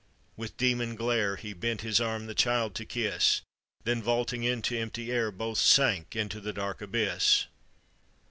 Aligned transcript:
With 0.35 0.57
demon 0.57 0.97
g^ire, 0.97 1.37
He 1.37 1.53
bent 1.53 1.81
his 1.81 2.01
arm 2.01 2.25
the 2.25 2.33
child 2.33 2.73
to 2.73 2.85
kiss, 2.85 3.41
Then 3.83 4.01
vaulting 4.01 4.43
into 4.43 4.75
empty 4.75 5.11
air, 5.11 5.29
Both 5.31 5.59
sank 5.59 6.15
into 6.15 6.41
the 6.41 6.53
dark 6.53 6.81
abyss 6.81 7.45